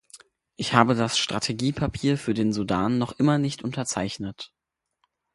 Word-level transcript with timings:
Ich 0.55 0.73
habe 0.73 0.95
das 0.95 1.19
Strategiepapier 1.19 2.17
für 2.17 2.33
den 2.33 2.53
Sudan 2.53 2.97
noch 2.97 3.11
immer 3.19 3.37
nicht 3.37 3.63
unterzeichnet. 3.63 4.51